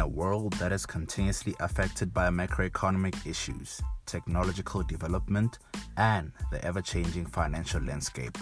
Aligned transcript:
In 0.00 0.04
a 0.04 0.08
world 0.08 0.54
that 0.54 0.72
is 0.72 0.86
continuously 0.86 1.54
affected 1.60 2.14
by 2.14 2.30
macroeconomic 2.30 3.26
issues, 3.26 3.82
technological 4.06 4.82
development, 4.82 5.58
and 5.98 6.32
the 6.50 6.64
ever 6.64 6.80
changing 6.80 7.26
financial 7.26 7.82
landscape, 7.82 8.38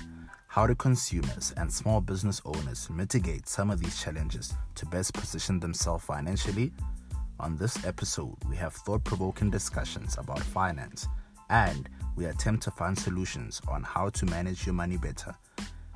how 0.47 0.69
do 0.69 0.77
consumers 0.77 1.53
and 1.57 1.73
small 1.73 2.01
business 2.01 2.41
owners 2.45 2.89
mitigate 2.91 3.49
some 3.49 3.73
of 3.73 3.81
these 3.81 4.01
challenges 4.01 4.55
to 4.77 4.87
best 4.87 5.15
position 5.15 5.59
themselves 5.59 6.05
financially? 6.05 6.73
On 7.41 7.57
this 7.57 7.85
episode, 7.85 8.37
we 8.49 8.55
have 8.55 8.75
thought 8.75 9.03
provoking 9.03 9.51
discussions 9.51 10.17
about 10.17 10.39
finance 10.39 11.09
and 11.51 11.89
we 12.15 12.27
attempt 12.27 12.63
to 12.63 12.71
find 12.71 12.97
solutions 12.97 13.61
on 13.67 13.83
how 13.83 14.11
to 14.11 14.27
manage 14.27 14.65
your 14.65 14.77
money 14.77 14.97
better. 14.97 15.35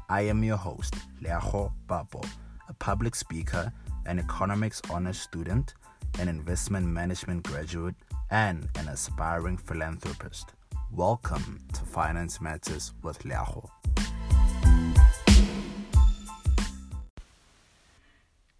I 0.08 0.22
am 0.22 0.42
your 0.42 0.56
host, 0.56 0.96
Leaho 1.22 1.70
Babo, 1.86 2.20
a 2.68 2.74
public 2.74 3.14
speaker, 3.14 3.72
an 4.06 4.18
economics 4.18 4.82
honors 4.90 5.18
student, 5.18 5.74
an 6.18 6.28
investment 6.28 6.86
management 6.86 7.44
graduate, 7.44 7.94
and 8.30 8.68
an 8.76 8.88
aspiring 8.88 9.56
philanthropist. 9.56 10.52
Welcome 10.90 11.60
to 11.74 11.80
Finance 11.84 12.40
Matters 12.40 12.92
with 13.02 13.20
Leaho. 13.20 13.68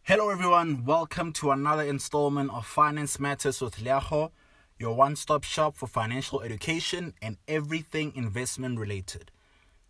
Hello, 0.03 0.31
everyone. 0.31 0.85
Welcome 0.85 1.33
to 1.35 1.51
another 1.51 1.83
installment 1.83 2.51
of 2.53 2.67
Finance 2.67 3.19
Matters 3.19 3.61
with 3.61 3.77
Leaho, 3.77 4.31
your 4.79 4.95
one 4.95 5.17
stop 5.17 5.45
shop 5.45 5.75
for 5.75 5.87
financial 5.87 6.43
education 6.43 7.15
and 7.21 7.37
everything 7.49 8.13
investment 8.15 8.79
related. 8.79 9.31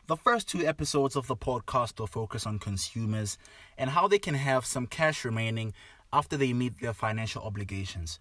The 0.09 0.17
first 0.17 0.49
two 0.49 0.67
episodes 0.67 1.15
of 1.15 1.29
the 1.29 1.37
podcast 1.37 2.01
will 2.01 2.09
focus 2.09 2.45
on 2.45 2.59
consumers 2.59 3.39
and 3.79 3.89
how 3.89 4.09
they 4.09 4.19
can 4.19 4.35
have 4.35 4.67
some 4.67 4.89
cash 4.89 5.25
remaining 5.25 5.75
after 6.13 6.37
they 6.37 6.53
meet 6.53 6.81
their 6.81 6.93
financial 6.93 7.45
obligations. 7.45 8.19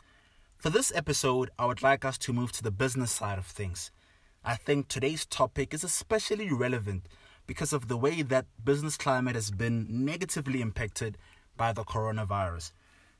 For 0.57 0.69
this 0.69 0.91
episode, 0.93 1.49
I 1.57 1.65
would 1.65 1.81
like 1.81 2.05
us 2.05 2.19
to 2.19 2.33
move 2.33 2.51
to 2.51 2.63
the 2.63 2.69
business 2.69 3.11
side 3.11 3.39
of 3.39 3.47
things. 3.47 3.89
I 4.45 4.57
think 4.57 4.89
today's 4.89 5.25
topic 5.25 5.73
is 5.73 5.83
especially 5.83 6.53
relevant 6.53 7.07
because 7.47 7.73
of 7.73 7.87
the 7.87 7.97
way 7.97 8.21
that 8.21 8.45
business 8.63 8.95
climate 8.95 9.33
has 9.33 9.49
been 9.49 10.05
negatively 10.05 10.61
impacted 10.61 11.17
by 11.57 11.73
the 11.73 11.83
coronavirus. 11.83 12.73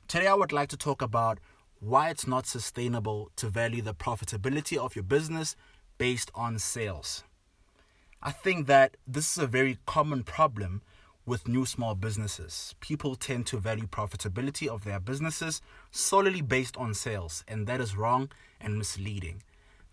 Today, 0.08 0.28
I 0.28 0.36
would 0.36 0.52
like 0.52 0.70
to 0.70 0.78
talk 0.78 1.02
about 1.02 1.40
why 1.80 2.12
it's 2.12 2.28
not 2.28 2.46
sustainable 2.46 3.32
to 3.38 3.50
value 3.50 3.82
the 3.82 3.96
profitability 3.96 4.78
of 4.78 4.96
your 4.96 5.04
business 5.04 5.56
based 5.98 6.30
on 6.36 6.60
sales. 6.60 7.24
I 8.24 8.30
think 8.32 8.68
that 8.68 8.98
this 9.08 9.32
is 9.32 9.44
a 9.44 9.48
very 9.48 9.80
common 9.88 10.22
problem 10.22 10.84
with 11.26 11.48
new 11.48 11.66
small 11.66 11.96
businesses. 11.96 12.76
People 12.80 13.16
tend 13.16 13.48
to 13.48 13.58
value 13.58 13.88
profitability 13.88 14.68
of 14.68 14.84
their 14.84 15.00
businesses 15.00 15.60
solely 15.90 16.42
based 16.42 16.78
on 16.78 16.94
sales, 16.94 17.44
and 17.48 17.66
that 17.66 17.82
is 17.82 17.98
wrong 17.98 18.30
and 18.60 18.78
misleading. 18.78 19.42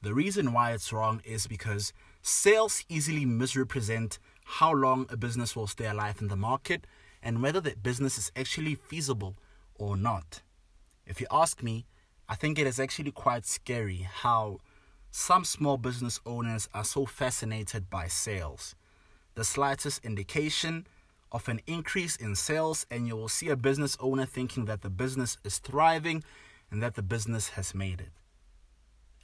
The 0.03 0.13
reason 0.13 0.53
why 0.53 0.73
it's 0.73 0.93
wrong 0.93 1.23
is 1.25 1.47
because 1.47 1.95
sales 2.21 2.85
easily 2.91 3.25
misrepresent 3.25 4.19
how 4.45 4.73
long 4.73 5.07
a 5.09 5.17
business 5.17 5.57
will 5.57 5.67
stay 5.67 5.87
alive 5.87 6.19
in 6.21 6.29
the 6.29 6.37
market 6.37 6.87
and 7.23 7.43
whether 7.43 7.63
that 7.63 7.83
business 7.83 8.19
is 8.19 8.31
actually 8.37 8.75
feasible 8.75 9.37
or 9.75 9.97
not. 9.97 10.43
If 11.07 11.19
you 11.19 11.27
ask 11.31 11.63
me, 11.63 11.87
I 12.29 12.35
think 12.35 12.59
it 12.59 12.67
is 12.67 12.79
actually 12.79 13.13
quite 13.13 13.47
scary 13.47 14.07
how 14.11 14.59
some 15.11 15.45
small 15.45 15.77
business 15.77 16.21
owners 16.27 16.69
are 16.75 16.85
so 16.85 17.07
fascinated 17.07 17.91
by 17.91 18.09
sales. 18.09 18.75
The 19.35 19.45
slightest 19.45 20.05
indication 20.05 20.87
of 21.31 21.49
an 21.49 21.61
increase 21.67 22.17
in 22.17 22.35
sales, 22.35 22.87
and 22.91 23.07
you 23.07 23.17
will 23.17 23.29
see 23.29 23.49
a 23.49 23.57
business 23.57 23.97
owner 24.01 24.27
thinking 24.27 24.65
that 24.67 24.83
the 24.83 24.91
business 24.91 25.39
is 25.45 25.59
thriving 25.59 26.25
and 26.71 26.83
that 26.83 26.95
the 26.95 27.03
business 27.03 27.51
has 27.51 27.75
made 27.75 28.01
it. 28.01 28.13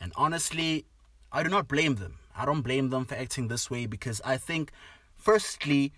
And 0.00 0.12
honestly, 0.16 0.86
I 1.32 1.42
do 1.42 1.48
not 1.48 1.68
blame 1.68 1.96
them. 1.96 2.18
I 2.36 2.44
don't 2.44 2.62
blame 2.62 2.90
them 2.90 3.04
for 3.04 3.14
acting 3.14 3.48
this 3.48 3.70
way 3.70 3.86
because 3.86 4.20
I 4.24 4.36
think, 4.36 4.72
firstly, 5.16 5.92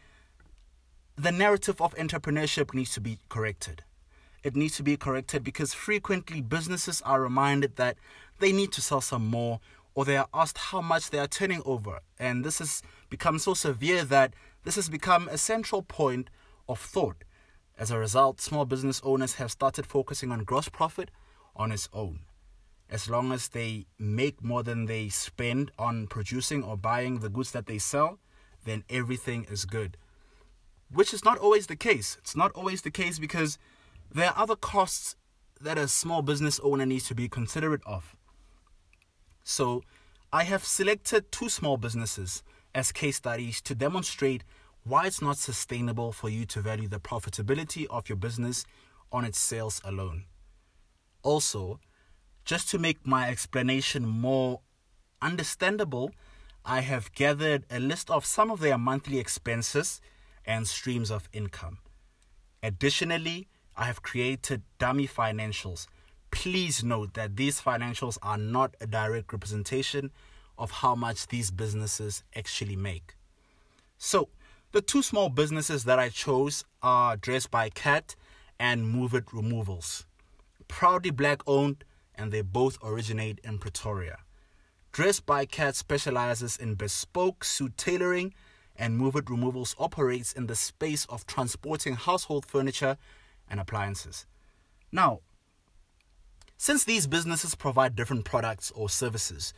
the 1.16 1.32
narrative 1.32 1.80
of 1.80 1.94
entrepreneurship 1.94 2.74
needs 2.74 2.92
to 2.94 3.00
be 3.00 3.18
corrected. 3.28 3.82
It 4.42 4.54
needs 4.54 4.76
to 4.76 4.82
be 4.82 4.97
corrected 4.97 5.42
because 5.42 5.74
frequently 5.74 6.41
businesses 6.41 7.03
are 7.03 7.20
reminded 7.20 7.76
that 7.76 7.97
they 8.38 8.53
need 8.53 8.70
to 8.72 8.80
sell 8.80 9.00
some 9.00 9.26
more 9.26 9.60
or 9.96 10.04
they 10.04 10.16
are 10.16 10.28
asked 10.32 10.58
how 10.58 10.80
much 10.80 11.10
they 11.10 11.18
are 11.18 11.26
turning 11.26 11.60
over. 11.64 11.98
And 12.20 12.44
this 12.44 12.60
has 12.60 12.82
become 13.10 13.40
so 13.40 13.54
severe 13.54 14.04
that 14.04 14.34
this 14.62 14.76
has 14.76 14.88
become 14.88 15.26
a 15.26 15.38
central 15.38 15.82
point 15.82 16.30
of 16.68 16.78
thought. 16.78 17.24
As 17.76 17.90
a 17.90 17.98
result, 17.98 18.40
small 18.40 18.64
business 18.64 19.00
owners 19.02 19.34
have 19.34 19.50
started 19.50 19.86
focusing 19.86 20.30
on 20.30 20.44
gross 20.44 20.68
profit 20.68 21.10
on 21.56 21.72
its 21.72 21.88
own. 21.92 22.20
As 22.88 23.10
long 23.10 23.32
as 23.32 23.48
they 23.48 23.86
make 23.98 24.44
more 24.44 24.62
than 24.62 24.84
they 24.84 25.08
spend 25.08 25.72
on 25.76 26.06
producing 26.06 26.62
or 26.62 26.76
buying 26.76 27.18
the 27.18 27.28
goods 27.28 27.50
that 27.50 27.66
they 27.66 27.78
sell, 27.78 28.20
then 28.64 28.84
everything 28.88 29.44
is 29.50 29.64
good 29.64 29.96
which 30.92 31.12
is 31.12 31.24
not 31.24 31.38
always 31.38 31.66
the 31.66 31.76
case. 31.76 32.16
It's 32.20 32.36
not 32.36 32.52
always 32.52 32.82
the 32.82 32.90
case 32.90 33.18
because 33.18 33.58
there 34.12 34.28
are 34.28 34.34
other 34.36 34.56
costs 34.56 35.16
that 35.60 35.78
a 35.78 35.88
small 35.88 36.22
business 36.22 36.60
owner 36.62 36.86
needs 36.86 37.08
to 37.08 37.14
be 37.14 37.28
considerate 37.28 37.82
of. 37.86 38.16
So, 39.48 39.84
I 40.32 40.42
have 40.42 40.64
selected 40.64 41.30
two 41.30 41.48
small 41.48 41.76
businesses 41.76 42.42
as 42.74 42.90
case 42.90 43.18
studies 43.18 43.60
to 43.62 43.76
demonstrate 43.76 44.42
why 44.82 45.06
it's 45.06 45.22
not 45.22 45.36
sustainable 45.38 46.10
for 46.10 46.28
you 46.28 46.44
to 46.46 46.60
value 46.60 46.88
the 46.88 46.98
profitability 46.98 47.86
of 47.88 48.08
your 48.08 48.16
business 48.16 48.66
on 49.12 49.24
its 49.24 49.38
sales 49.38 49.80
alone. 49.84 50.24
Also, 51.22 51.78
just 52.44 52.68
to 52.70 52.78
make 52.80 53.06
my 53.06 53.28
explanation 53.28 54.04
more 54.04 54.62
understandable, 55.22 56.10
I 56.64 56.80
have 56.80 57.12
gathered 57.12 57.66
a 57.70 57.78
list 57.78 58.10
of 58.10 58.26
some 58.26 58.50
of 58.50 58.58
their 58.58 58.76
monthly 58.76 59.20
expenses 59.20 60.00
and 60.44 60.66
streams 60.66 61.08
of 61.08 61.28
income. 61.32 61.78
Additionally, 62.64 63.46
I 63.76 63.84
have 63.84 64.02
created 64.02 64.62
dummy 64.80 65.06
financials. 65.06 65.86
Please 66.31 66.84
note 66.84 67.14
that 67.14 67.37
these 67.37 67.60
financials 67.60 68.19
are 68.22 68.38
not 68.38 68.75
a 68.81 68.87
direct 68.87 69.32
representation 69.32 70.10
of 70.59 70.70
how 70.70 70.94
much 70.94 71.28
these 71.28 71.50
businesses 71.50 72.25
actually 72.34 72.76
make. 72.76 73.16
So, 73.98 74.28
the 74.72 74.81
two 74.82 75.03
small 75.03 75.28
businesses 75.28 75.84
that 75.84 75.98
I 75.98 76.09
chose 76.09 76.65
are 76.82 77.16
Dress 77.16 77.47
by 77.47 77.70
Cat 77.70 78.15
and 78.59 78.88
Move 78.88 79.15
It 79.15 79.32
Removals. 79.32 80.06
Proudly 80.69 81.10
black 81.10 81.41
owned, 81.47 81.84
and 82.15 82.32
they 82.32 82.42
both 82.42 82.78
originate 82.82 83.38
in 83.44 83.59
Pretoria. 83.59 84.19
Dress 84.92 85.20
by 85.20 85.44
Cat 85.44 85.76
specializes 85.76 86.56
in 86.56 86.75
bespoke 86.75 87.44
suit 87.44 87.76
tailoring 87.76 88.34
and 88.75 88.98
Move 88.98 89.16
It 89.16 89.31
Removals 89.31 89.75
operates 89.78 90.32
in 90.32 90.47
the 90.47 90.54
space 90.54 91.06
of 91.06 91.26
transporting 91.26 91.94
household 91.94 92.47
furniture 92.47 92.97
and 93.48 93.60
appliances. 93.60 94.26
Now, 94.91 95.20
since 96.56 96.84
these 96.84 97.06
businesses 97.06 97.54
provide 97.54 97.96
different 97.96 98.24
products 98.24 98.72
or 98.74 98.88
services, 98.88 99.52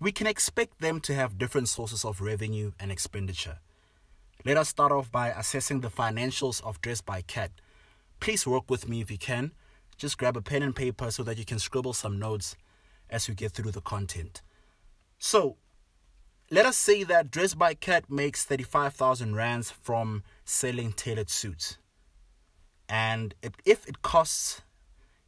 we 0.00 0.12
can 0.12 0.26
expect 0.26 0.80
them 0.80 1.00
to 1.00 1.14
have 1.14 1.38
different 1.38 1.68
sources 1.68 2.04
of 2.04 2.20
revenue 2.20 2.72
and 2.80 2.90
expenditure. 2.90 3.58
Let 4.44 4.56
us 4.56 4.68
start 4.68 4.90
off 4.90 5.12
by 5.12 5.28
assessing 5.28 5.80
the 5.80 5.90
financials 5.90 6.62
of 6.64 6.80
Dress 6.80 7.00
by 7.00 7.20
Cat. 7.22 7.50
Please 8.18 8.46
work 8.46 8.70
with 8.70 8.88
me 8.88 9.00
if 9.00 9.10
you 9.10 9.18
can. 9.18 9.52
Just 9.96 10.16
grab 10.16 10.36
a 10.36 10.42
pen 10.42 10.62
and 10.62 10.74
paper 10.74 11.10
so 11.10 11.22
that 11.22 11.38
you 11.38 11.44
can 11.44 11.58
scribble 11.58 11.92
some 11.92 12.18
notes 12.18 12.56
as 13.10 13.28
we 13.28 13.34
get 13.34 13.52
through 13.52 13.72
the 13.72 13.82
content. 13.82 14.40
So, 15.18 15.56
let 16.50 16.66
us 16.66 16.76
say 16.76 17.04
that 17.04 17.30
Dress 17.30 17.54
by 17.54 17.74
Cat 17.74 18.10
makes 18.10 18.44
35,000 18.44 19.36
rands 19.36 19.70
from 19.70 20.24
selling 20.44 20.92
tailored 20.92 21.30
suits. 21.30 21.76
And 22.88 23.34
if 23.64 23.86
it 23.86 24.02
costs, 24.02 24.62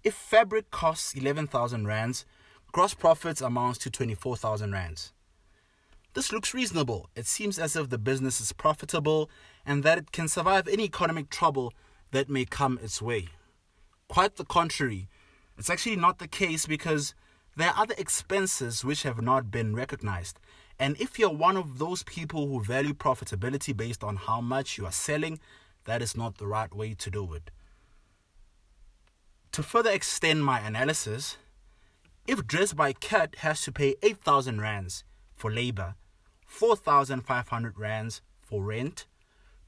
if 0.05 0.15
fabric 0.15 0.71
costs 0.71 1.15
11,000 1.15 1.87
rands, 1.87 2.25
gross 2.73 2.95
profits 2.95 3.41
amounts 3.41 3.79
to 3.81 3.91
24,000 3.91 4.73
rands. 4.73 5.13
This 6.15 6.33
looks 6.33 6.53
reasonable. 6.53 7.09
It 7.17 7.27
seems 7.27 7.59
as 7.59 7.77
if 7.77 7.89
the 7.89 7.99
business 7.99 8.41
is 8.41 8.53
profitable 8.53 9.31
and 9.65 9.83
that 9.83 9.99
it 9.99 10.13
can 10.13 10.29
survive 10.29 10.69
any 10.69 10.85
economic 10.85 11.31
trouble 11.31 11.73
that 12.11 12.29
may 12.29 12.45
come 12.45 12.79
its 12.83 13.01
way. 13.01 13.29
Quite 14.09 14.37
the 14.37 14.45
contrary. 14.45 15.09
It's 15.57 15.71
actually 15.71 15.97
not 15.97 16.19
the 16.19 16.29
case 16.29 16.67
because 16.67 17.15
there 17.57 17.69
are 17.69 17.83
other 17.83 17.95
expenses 17.97 18.85
which 18.85 19.05
have 19.05 19.23
not 19.23 19.51
been 19.51 19.75
recognized 19.75 20.39
and 20.83 21.01
if 21.01 21.17
you're 21.17 21.31
one 21.31 21.57
of 21.57 21.79
those 21.79 22.03
people 22.03 22.49
who 22.49 22.61
value 22.61 22.93
profitability 22.93 23.77
based 23.77 24.03
on 24.03 24.17
how 24.17 24.41
much 24.41 24.79
you 24.79 24.85
are 24.85 24.91
selling, 24.91 25.39
that 25.85 26.03
is 26.03 26.17
not 26.17 26.39
the 26.39 26.47
right 26.49 26.75
way 26.75 26.95
to 26.95 27.09
do 27.09 27.35
it. 27.35 27.53
To 29.53 29.63
further 29.63 29.91
extend 29.91 30.47
my 30.47 30.61
analysis, 30.61 31.37
if 32.27 32.47
Dress 32.47 32.73
by 32.73 32.95
Cat 32.95 33.37
has 33.41 33.61
to 33.65 33.73
pay 33.73 33.97
8,000 34.03 34.63
rands 34.63 35.05
for 35.35 35.53
labor, 35.53 35.95
4,500 36.47 37.79
rands 37.79 38.23
for 38.41 38.63
rent, 38.65 39.05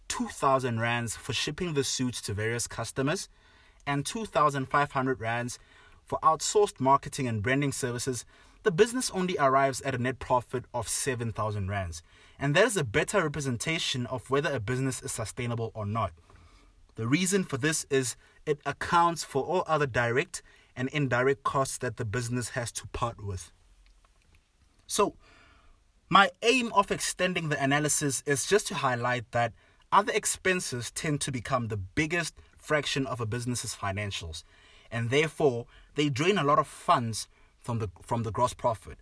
2,000 0.08 0.80
rands 0.80 1.16
for 1.16 1.34
shipping 1.34 1.74
the 1.74 1.84
suits 1.84 2.22
to 2.22 2.32
various 2.32 2.66
customers, 2.66 3.28
and 3.86 4.06
2,500 4.06 5.20
rands 5.20 5.58
for 6.06 6.18
outsourced 6.22 6.80
marketing 6.80 7.28
and 7.28 7.42
branding 7.42 7.72
services, 7.72 8.24
the 8.62 8.70
business 8.70 9.10
only 9.10 9.36
arrives 9.38 9.82
at 9.82 9.94
a 9.94 9.98
net 9.98 10.18
profit 10.18 10.64
of 10.72 10.88
7,000 10.88 11.68
rands. 11.68 12.02
And 12.38 12.56
that 12.56 12.64
is 12.64 12.78
a 12.78 12.84
better 12.84 13.22
representation 13.22 14.06
of 14.06 14.30
whether 14.30 14.50
a 14.50 14.60
business 14.60 15.02
is 15.02 15.12
sustainable 15.12 15.72
or 15.74 15.84
not. 15.84 16.12
The 16.94 17.06
reason 17.06 17.44
for 17.44 17.58
this 17.58 17.84
is 17.90 18.16
it 18.46 18.60
accounts 18.66 19.24
for 19.24 19.42
all 19.42 19.64
other 19.66 19.86
direct 19.86 20.42
and 20.76 20.88
indirect 20.88 21.42
costs 21.44 21.78
that 21.78 21.96
the 21.96 22.04
business 22.04 22.50
has 22.50 22.72
to 22.72 22.86
part 22.88 23.24
with. 23.24 23.52
So, 24.86 25.14
my 26.10 26.30
aim 26.42 26.72
of 26.74 26.90
extending 26.90 27.48
the 27.48 27.62
analysis 27.62 28.22
is 28.26 28.46
just 28.46 28.66
to 28.68 28.74
highlight 28.74 29.30
that 29.32 29.52
other 29.90 30.12
expenses 30.12 30.90
tend 30.90 31.20
to 31.22 31.32
become 31.32 31.68
the 31.68 31.76
biggest 31.76 32.34
fraction 32.56 33.06
of 33.06 33.20
a 33.20 33.26
business's 33.26 33.74
financials, 33.74 34.42
and 34.90 35.10
therefore 35.10 35.66
they 35.94 36.08
drain 36.08 36.38
a 36.38 36.44
lot 36.44 36.58
of 36.58 36.66
funds 36.66 37.28
from 37.58 37.78
the 37.78 37.88
from 38.02 38.22
the 38.22 38.30
gross 38.30 38.54
profit. 38.54 38.98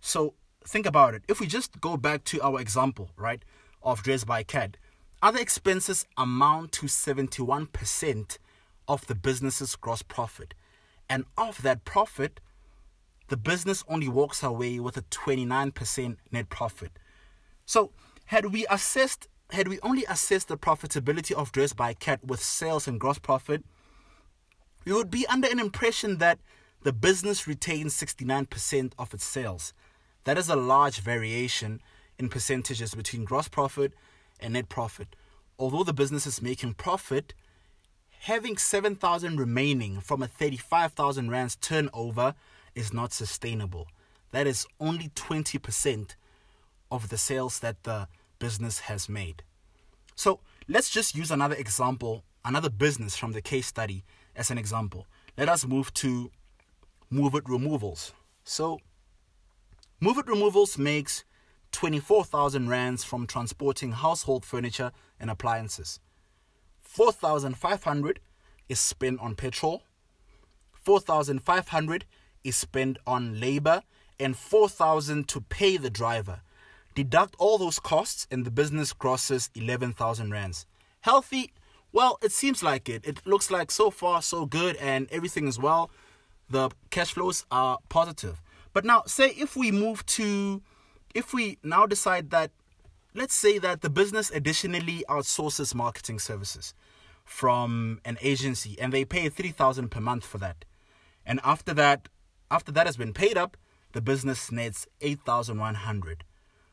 So 0.00 0.34
think 0.64 0.86
about 0.86 1.14
it. 1.14 1.22
If 1.28 1.40
we 1.40 1.46
just 1.46 1.80
go 1.80 1.96
back 1.96 2.24
to 2.24 2.40
our 2.40 2.60
example, 2.60 3.10
right, 3.16 3.44
of 3.82 4.02
Dress 4.02 4.24
by 4.24 4.42
Cat, 4.42 4.76
other 5.22 5.38
expenses 5.38 6.06
amount 6.16 6.72
to 6.72 6.86
71% 6.86 8.38
of 8.88 9.06
the 9.06 9.14
business's 9.14 9.76
gross 9.76 10.02
profit. 10.02 10.54
And 11.08 11.24
of 11.36 11.62
that 11.62 11.84
profit, 11.84 12.40
the 13.28 13.36
business 13.36 13.84
only 13.88 14.08
walks 14.08 14.42
away 14.42 14.78
with 14.78 14.96
a 14.96 15.02
29% 15.02 16.16
net 16.30 16.48
profit. 16.48 16.92
So, 17.64 17.92
had 18.26 18.52
we 18.52 18.66
assessed 18.68 19.28
had 19.50 19.68
we 19.68 19.78
only 19.82 20.04
assessed 20.06 20.48
the 20.48 20.56
profitability 20.56 21.32
of 21.32 21.52
Dress 21.52 21.74
by 21.74 21.92
Cat 21.92 22.24
with 22.24 22.42
sales 22.42 22.88
and 22.88 22.98
gross 22.98 23.18
profit, 23.18 23.62
we 24.86 24.92
would 24.92 25.10
be 25.10 25.26
under 25.26 25.46
an 25.48 25.58
impression 25.58 26.18
that 26.18 26.38
the 26.82 26.92
business 26.92 27.46
retains 27.46 27.94
69% 27.94 28.92
of 28.98 29.12
its 29.12 29.24
sales. 29.24 29.74
That 30.24 30.38
is 30.38 30.48
a 30.48 30.56
large 30.56 31.00
variation 31.00 31.82
in 32.18 32.28
percentages 32.28 32.94
between 32.94 33.24
gross 33.24 33.48
profit 33.48 33.92
and 34.40 34.54
net 34.54 34.68
profit. 34.68 35.14
Although 35.58 35.84
the 35.84 35.92
business 35.92 36.26
is 36.26 36.42
making 36.42 36.74
profit, 36.74 37.34
having 38.22 38.56
7,000 38.56 39.36
remaining 39.36 39.98
from 39.98 40.22
a 40.22 40.28
35,000 40.28 41.28
rands 41.28 41.56
turnover 41.56 42.36
is 42.72 42.92
not 42.92 43.12
sustainable. 43.12 43.88
That 44.30 44.46
is 44.46 44.64
only 44.78 45.08
20% 45.08 46.14
of 46.92 47.08
the 47.08 47.18
sales 47.18 47.58
that 47.58 47.82
the 47.82 48.06
business 48.38 48.80
has 48.80 49.08
made. 49.08 49.42
So 50.14 50.38
let's 50.68 50.88
just 50.88 51.16
use 51.16 51.32
another 51.32 51.56
example, 51.56 52.22
another 52.44 52.70
business 52.70 53.16
from 53.16 53.32
the 53.32 53.42
case 53.42 53.66
study 53.66 54.04
as 54.36 54.52
an 54.52 54.58
example. 54.58 55.08
Let 55.36 55.48
us 55.48 55.66
move 55.66 55.92
to 55.94 56.30
Move 57.10 57.34
It 57.34 57.48
Removals. 57.48 58.12
So 58.44 58.78
Move 59.98 60.18
It 60.18 60.28
Removals 60.28 60.78
makes 60.78 61.24
24,000 61.72 62.68
rands 62.68 63.02
from 63.02 63.26
transporting 63.26 63.90
household 63.90 64.44
furniture 64.44 64.92
and 65.18 65.28
appliances. 65.28 65.98
4,500 66.92 68.20
is 68.68 68.78
spent 68.78 69.18
on 69.18 69.34
petrol. 69.34 69.82
4,500 70.74 72.04
is 72.44 72.54
spent 72.54 72.98
on 73.06 73.40
labor 73.40 73.82
and 74.20 74.36
4,000 74.36 75.26
to 75.28 75.40
pay 75.40 75.78
the 75.78 75.88
driver. 75.88 76.42
Deduct 76.94 77.34
all 77.38 77.56
those 77.56 77.78
costs 77.78 78.26
and 78.30 78.44
the 78.44 78.50
business 78.50 78.92
grosses 78.92 79.48
11,000 79.54 80.30
rands. 80.30 80.66
Healthy? 81.00 81.54
Well, 81.92 82.18
it 82.22 82.30
seems 82.30 82.62
like 82.62 82.90
it. 82.90 83.06
It 83.06 83.26
looks 83.26 83.50
like 83.50 83.70
so 83.70 83.90
far 83.90 84.20
so 84.20 84.44
good 84.44 84.76
and 84.76 85.08
everything 85.10 85.48
is 85.48 85.58
well. 85.58 85.90
The 86.50 86.68
cash 86.90 87.14
flows 87.14 87.46
are 87.50 87.78
positive. 87.88 88.42
But 88.74 88.84
now, 88.84 89.04
say 89.06 89.30
if 89.30 89.56
we 89.56 89.72
move 89.72 90.04
to, 90.18 90.60
if 91.14 91.32
we 91.32 91.56
now 91.62 91.86
decide 91.86 92.28
that, 92.32 92.50
let's 93.14 93.34
say 93.34 93.58
that 93.58 93.80
the 93.80 93.90
business 93.90 94.30
additionally 94.30 95.04
outsources 95.08 95.74
marketing 95.74 96.18
services 96.18 96.74
from 97.24 98.00
an 98.04 98.18
agency 98.20 98.76
and 98.80 98.92
they 98.92 99.04
pay 99.04 99.28
3000 99.28 99.90
per 99.90 100.00
month 100.00 100.24
for 100.24 100.38
that. 100.38 100.64
And 101.24 101.40
after 101.44 101.72
that, 101.74 102.08
after 102.50 102.72
that 102.72 102.86
has 102.86 102.96
been 102.96 103.12
paid 103.12 103.36
up, 103.36 103.56
the 103.92 104.00
business 104.00 104.50
nets 104.50 104.86
8100. 105.00 106.24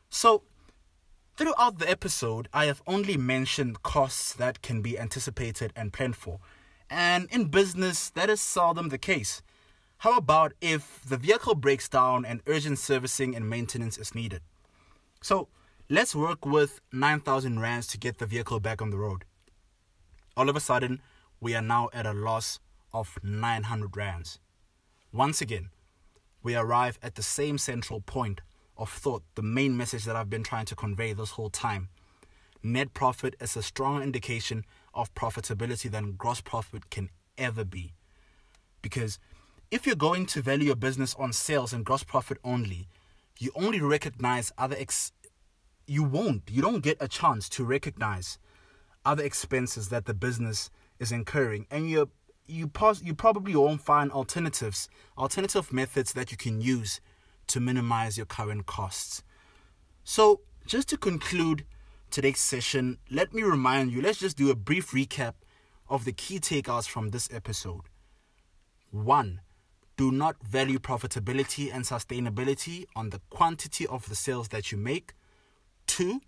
So, 0.08 0.42
throughout 1.36 1.78
the 1.78 1.88
episode, 1.88 2.48
I 2.52 2.66
have 2.66 2.82
only 2.86 3.16
mentioned 3.16 3.82
costs 3.82 4.32
that 4.34 4.62
can 4.62 4.82
be 4.82 4.98
anticipated 4.98 5.72
and 5.76 5.92
planned 5.92 6.16
for. 6.16 6.40
And 6.88 7.28
in 7.30 7.46
business, 7.46 8.10
that 8.10 8.28
is 8.28 8.40
seldom 8.40 8.88
the 8.88 8.98
case. 8.98 9.42
How 9.98 10.16
about 10.16 10.54
if 10.60 11.02
the 11.06 11.16
vehicle 11.16 11.54
breaks 11.54 11.88
down 11.88 12.24
and 12.24 12.40
urgent 12.46 12.78
servicing 12.78 13.36
and 13.36 13.48
maintenance 13.48 13.98
is 13.98 14.14
needed? 14.14 14.40
So, 15.22 15.48
let's 15.92 16.14
work 16.14 16.46
with 16.46 16.80
9,000 16.92 17.58
rands 17.58 17.88
to 17.88 17.98
get 17.98 18.18
the 18.18 18.26
vehicle 18.26 18.60
back 18.60 18.80
on 18.80 18.90
the 18.90 18.96
road. 18.96 19.24
All 20.36 20.48
of 20.48 20.54
a 20.54 20.60
sudden, 20.60 21.02
we 21.40 21.52
are 21.56 21.62
now 21.62 21.90
at 21.92 22.06
a 22.06 22.12
loss 22.12 22.60
of 22.92 23.18
900 23.24 23.96
rands. 23.96 24.38
Once 25.12 25.40
again, 25.40 25.70
we 26.44 26.54
arrive 26.54 26.96
at 27.02 27.16
the 27.16 27.24
same 27.24 27.58
central 27.58 28.00
point 28.00 28.40
of 28.78 28.88
thought, 28.88 29.24
the 29.34 29.42
main 29.42 29.76
message 29.76 30.04
that 30.04 30.14
I've 30.14 30.30
been 30.30 30.44
trying 30.44 30.66
to 30.66 30.76
convey 30.76 31.12
this 31.12 31.30
whole 31.30 31.50
time. 31.50 31.88
Net 32.62 32.94
profit 32.94 33.34
is 33.40 33.56
a 33.56 33.62
stronger 33.62 34.00
indication 34.00 34.64
of 34.94 35.12
profitability 35.16 35.90
than 35.90 36.12
gross 36.12 36.40
profit 36.40 36.88
can 36.90 37.10
ever 37.36 37.64
be. 37.64 37.94
Because 38.80 39.18
if 39.72 39.86
you're 39.86 39.96
going 39.96 40.26
to 40.26 40.40
value 40.40 40.66
your 40.66 40.76
business 40.76 41.16
on 41.18 41.32
sales 41.32 41.72
and 41.72 41.84
gross 41.84 42.04
profit 42.04 42.38
only, 42.44 42.86
you 43.40 43.50
only 43.56 43.80
recognize 43.80 44.52
other 44.56 44.76
ex 44.78 45.12
you 45.90 46.04
won't 46.04 46.42
you 46.48 46.62
don't 46.62 46.82
get 46.88 46.96
a 47.00 47.08
chance 47.08 47.48
to 47.48 47.64
recognize 47.64 48.38
other 49.04 49.24
expenses 49.24 49.88
that 49.88 50.04
the 50.04 50.14
business 50.14 50.70
is 50.98 51.10
incurring 51.10 51.66
and 51.70 51.90
you 51.90 52.08
you 52.50 52.66
pos- 52.68 53.02
you 53.02 53.14
probably 53.14 53.54
won't 53.54 53.80
find 53.80 54.10
alternatives, 54.10 54.88
alternative 55.16 55.72
methods 55.72 56.12
that 56.12 56.30
you 56.30 56.36
can 56.36 56.60
use 56.60 57.00
to 57.46 57.60
minimize 57.60 58.16
your 58.16 58.26
current 58.26 58.66
costs. 58.66 59.22
So, 60.04 60.40
just 60.66 60.88
to 60.88 60.96
conclude 60.96 61.64
today's 62.10 62.40
session, 62.40 62.98
let 63.10 63.32
me 63.32 63.42
remind 63.42 63.92
you, 63.92 64.02
let's 64.02 64.18
just 64.18 64.36
do 64.36 64.50
a 64.50 64.56
brief 64.56 64.90
recap 64.90 65.34
of 65.88 66.04
the 66.04 66.12
key 66.12 66.40
takeouts 66.40 66.88
from 66.88 67.10
this 67.10 67.28
episode. 67.32 67.82
1. 68.90 69.40
Do 69.96 70.10
not 70.10 70.36
value 70.42 70.78
profitability 70.78 71.72
and 71.72 71.84
sustainability 71.84 72.86
on 72.96 73.10
the 73.10 73.20
quantity 73.30 73.86
of 73.86 74.08
the 74.08 74.14
sales 74.14 74.48
that 74.48 74.72
you 74.72 74.78
make. 74.78 75.12
2. 75.90 76.20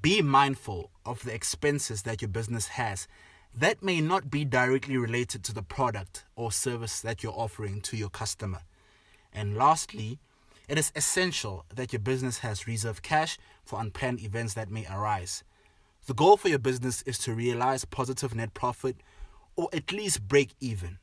Be 0.00 0.22
mindful 0.22 0.90
of 1.04 1.22
the 1.24 1.34
expenses 1.34 2.02
that 2.02 2.22
your 2.22 2.30
business 2.30 2.68
has 2.68 3.06
that 3.54 3.82
may 3.82 4.00
not 4.00 4.30
be 4.30 4.46
directly 4.46 4.96
related 4.96 5.44
to 5.44 5.52
the 5.52 5.62
product 5.62 6.24
or 6.36 6.50
service 6.50 7.02
that 7.02 7.22
you're 7.22 7.34
offering 7.36 7.82
to 7.82 7.98
your 7.98 8.08
customer. 8.08 8.60
And 9.30 9.58
lastly, 9.58 10.20
it 10.68 10.78
is 10.78 10.90
essential 10.96 11.66
that 11.74 11.92
your 11.92 12.00
business 12.00 12.38
has 12.38 12.66
reserve 12.66 13.02
cash 13.02 13.36
for 13.62 13.78
unplanned 13.78 14.22
events 14.22 14.54
that 14.54 14.70
may 14.70 14.86
arise. 14.90 15.44
The 16.06 16.14
goal 16.14 16.38
for 16.38 16.48
your 16.48 16.58
business 16.58 17.02
is 17.02 17.18
to 17.18 17.34
realize 17.34 17.84
positive 17.84 18.34
net 18.34 18.54
profit 18.54 18.96
or 19.54 19.68
at 19.74 19.92
least 19.92 20.26
break 20.26 20.54
even. 20.60 20.96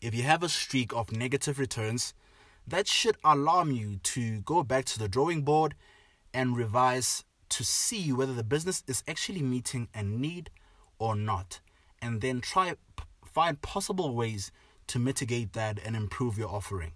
If 0.00 0.14
you 0.14 0.22
have 0.22 0.44
a 0.44 0.48
streak 0.48 0.94
of 0.94 1.10
negative 1.10 1.58
returns, 1.58 2.14
that 2.68 2.86
should 2.86 3.16
alarm 3.24 3.72
you 3.72 3.96
to 3.96 4.42
go 4.42 4.62
back 4.62 4.84
to 4.86 4.98
the 4.98 5.08
drawing 5.08 5.42
board 5.42 5.74
and 6.32 6.56
revise 6.56 7.24
to 7.50 7.64
see 7.64 8.12
whether 8.12 8.32
the 8.32 8.44
business 8.44 8.82
is 8.86 9.02
actually 9.08 9.42
meeting 9.42 9.88
a 9.94 10.02
need 10.02 10.50
or 10.98 11.16
not, 11.16 11.60
and 12.00 12.20
then 12.20 12.40
try 12.40 12.74
find 13.24 13.60
possible 13.62 14.14
ways 14.14 14.50
to 14.86 14.98
mitigate 14.98 15.52
that 15.52 15.78
and 15.84 15.94
improve 15.94 16.38
your 16.38 16.48
offering. 16.48 16.92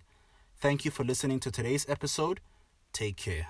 Thank 0.58 0.84
you 0.84 0.90
for 0.90 1.04
listening 1.04 1.40
to 1.40 1.50
today's 1.50 1.88
episode. 1.88 2.40
Take 2.92 3.16
care. 3.16 3.48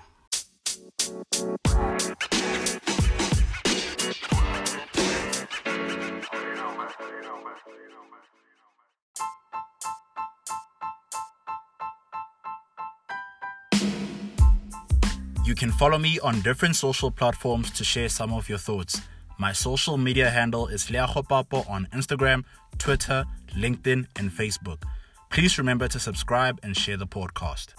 You 15.45 15.53
can 15.53 15.71
follow 15.71 15.99
me 15.99 16.19
on 16.21 16.41
different 16.41 16.75
social 16.75 17.11
platforms 17.11 17.69
to 17.71 17.83
share 17.83 18.09
some 18.09 18.33
of 18.33 18.49
your 18.49 18.57
thoughts. 18.57 19.01
My 19.37 19.53
social 19.53 19.95
media 19.95 20.31
handle 20.31 20.65
is 20.65 20.87
Leacho 20.87 21.69
on 21.69 21.87
Instagram, 21.93 22.45
Twitter, 22.79 23.25
LinkedIn, 23.55 24.07
and 24.15 24.31
Facebook. 24.31 24.81
Please 25.29 25.59
remember 25.59 25.87
to 25.87 25.99
subscribe 25.99 26.59
and 26.63 26.75
share 26.75 26.97
the 26.97 27.05
podcast. 27.05 27.75